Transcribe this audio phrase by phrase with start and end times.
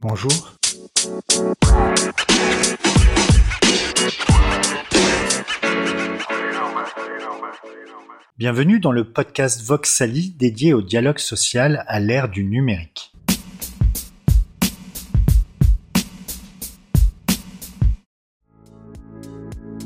[0.00, 0.54] Bonjour.
[8.36, 13.12] Bienvenue dans le podcast Voxali dédié au dialogue social à l'ère du numérique.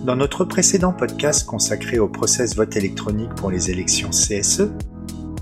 [0.05, 4.73] Dans notre précédent podcast consacré au process vote électronique pour les élections CSE,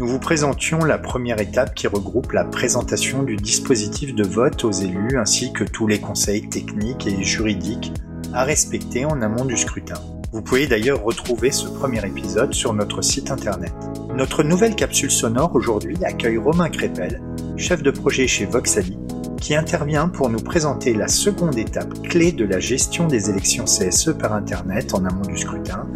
[0.00, 4.72] nous vous présentions la première étape qui regroupe la présentation du dispositif de vote aux
[4.72, 7.92] élus ainsi que tous les conseils techniques et juridiques
[8.32, 10.00] à respecter en amont du scrutin.
[10.32, 13.74] Vous pouvez d'ailleurs retrouver ce premier épisode sur notre site internet.
[14.16, 17.20] Notre nouvelle capsule sonore aujourd'hui accueille Romain Crépel,
[17.58, 18.96] chef de projet chez Voxali,
[19.38, 24.14] qui intervient pour nous présenter la seconde étape clé de la gestion des élections CSE
[24.18, 25.86] par Internet en amont du scrutin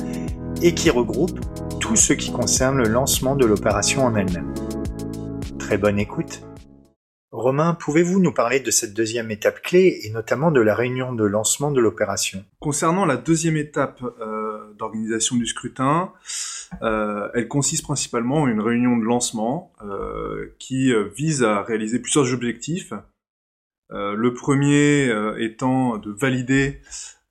[0.61, 1.41] et qui regroupe
[1.85, 4.55] tout ce qui concerne le lancement de l'opération en elle-même.
[5.59, 6.41] Très bonne écoute.
[7.31, 11.25] Romain, pouvez-vous nous parler de cette deuxième étape clé et notamment de la réunion de
[11.25, 12.43] lancement de l'opération?
[12.59, 16.15] Concernant la deuxième étape euh, d'organisation du scrutin,
[16.81, 22.33] euh, elle consiste principalement en une réunion de lancement euh, qui vise à réaliser plusieurs
[22.33, 22.95] objectifs.
[23.91, 26.81] le premier étant de valider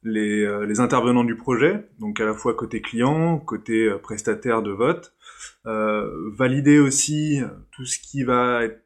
[0.03, 4.71] les, les, intervenants du projet, donc à la fois côté client, côté euh, prestataire de
[4.71, 5.15] vote,
[5.65, 8.81] euh, valider aussi tout ce qui va être,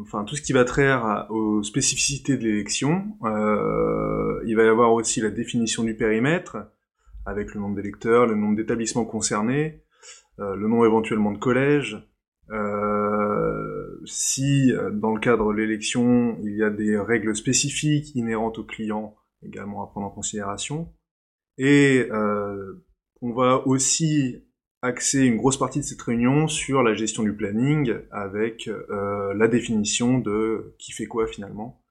[0.00, 3.16] enfin tout ce qui va traire aux spécificités de l'élection.
[3.24, 6.56] Euh, il va y avoir aussi la définition du périmètre
[7.26, 9.82] avec le nombre d'électeurs, le nombre d'établissements concernés,
[10.40, 12.08] euh, le nombre éventuellement de collèges.
[12.50, 18.64] Euh, si dans le cadre de l'élection il y a des règles spécifiques inhérentes aux
[18.64, 20.92] clients également à prendre en considération.
[21.58, 22.84] Et euh,
[23.20, 24.44] on va aussi
[24.82, 29.46] axer une grosse partie de cette réunion sur la gestion du planning avec euh, la
[29.46, 31.82] définition de qui fait quoi finalement,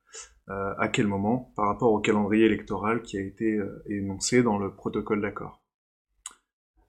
[0.50, 4.58] euh, à quel moment, par rapport au calendrier électoral qui a été euh, énoncé dans
[4.58, 5.64] le protocole d'accord.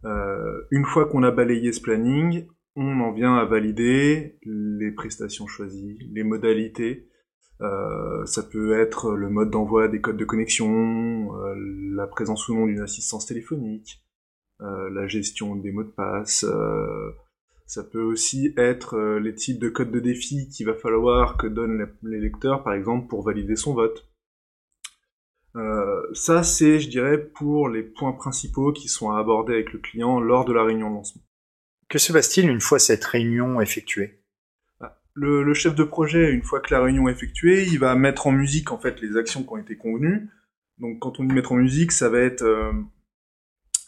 [0.05, 5.47] Euh, une fois qu'on a balayé ce planning, on en vient à valider les prestations
[5.47, 7.07] choisies, les modalités,
[7.63, 11.55] euh, ça peut être le mode d'envoi des codes de connexion, euh,
[11.95, 14.03] la présence ou non d'une assistance téléphonique,
[14.61, 16.45] euh, la gestion des mots de passe.
[17.67, 21.89] ça peut aussi être les types de codes de défi qu'il va falloir que donnent
[22.03, 24.09] les lecteurs, par exemple, pour valider son vote.
[26.15, 30.21] ça, c'est, je dirais, pour les points principaux qui sont à aborder avec le client
[30.21, 31.23] lors de la réunion de lancement.
[31.89, 34.22] Que se passe-t-il une fois cette réunion effectuée?
[35.15, 38.33] Le, chef de projet, une fois que la réunion est effectuée, il va mettre en
[38.33, 40.31] musique en fait les actions qui ont été convenues.
[40.79, 42.73] Donc quand on dit mettre en musique, ça va être euh,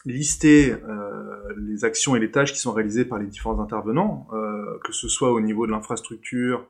[0.05, 4.77] lister euh, les actions et les tâches qui sont réalisées par les différents intervenants, euh,
[4.83, 6.67] que ce soit au niveau de l'infrastructure,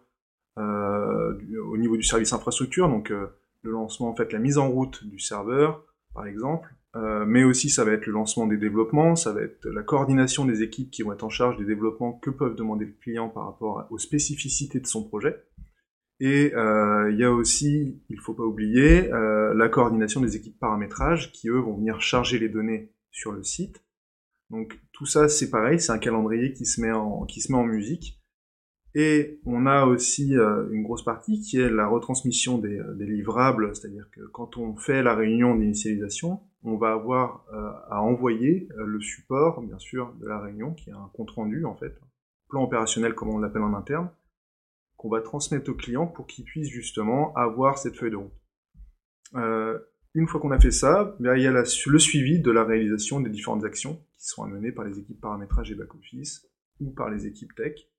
[0.58, 5.20] au niveau du service infrastructure, donc le lancement en fait la mise en route du
[5.20, 5.84] serveur
[6.16, 9.68] par exemple, euh, mais aussi ça va être le lancement des développements, ça va être
[9.68, 12.94] la coordination des équipes qui vont être en charge des développements que peuvent demander le
[12.94, 15.44] client par rapport aux spécificités de son projet.
[16.22, 20.58] Et euh, il y a aussi, il faut pas oublier, euh, la coordination des équipes
[20.58, 23.84] paramétrage qui eux vont venir charger les données sur le site.
[24.50, 28.22] Donc tout ça c'est pareil, c'est un calendrier qui se met en musique.
[28.98, 33.06] Et on a aussi euh, une grosse partie qui est la retransmission des, euh, des
[33.06, 38.70] livrables, c'est-à-dire que quand on fait la réunion d'initialisation, on va avoir euh, à envoyer
[38.74, 42.00] le support, bien sûr, de la réunion, qui est un compte-rendu en fait,
[42.48, 44.10] plan opérationnel comme on l'appelle en interne,
[44.96, 48.32] qu'on va transmettre au client pour qu'il puisse justement avoir cette feuille de route.
[50.14, 53.20] une fois qu'on a fait ça, ben, il y a le suivi de la réalisation
[53.20, 56.48] des différentes actions qui sont amenées par les équipes paramétrage et back-office
[56.80, 57.90] ou par les équipes tech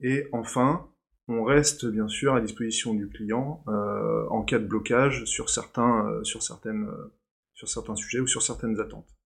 [0.00, 0.88] et enfin,
[1.28, 6.06] on reste bien sûr à disposition du client euh, en cas de blocage sur certains,
[6.08, 7.12] euh, sur, certaines, euh,
[7.54, 9.16] sur certains sujets ou sur certaines attentes.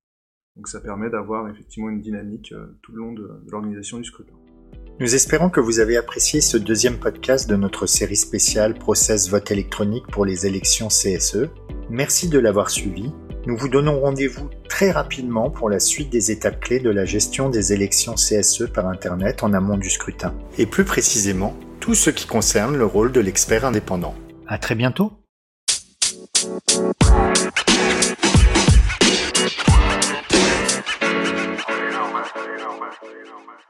[0.57, 4.35] Donc ça permet d'avoir effectivement une dynamique tout le long de, l'organisation du scrutin.
[4.99, 9.51] Nous espérons que vous avez apprécié ce deuxième podcast de notre série spéciale Process vote
[9.51, 11.49] électronique pour les élections CSE.
[11.89, 13.13] Merci de l'avoir suivi
[13.51, 17.51] nous vous donnons rendez-vous très rapidement pour la suite des étapes clés de la gestion
[17.51, 20.33] des élections CSE par Internet en amont du scrutin.
[20.57, 24.15] Et plus précisément, tout ce qui concerne le rôle de l'expert indépendant.
[24.47, 25.11] À très bientôt!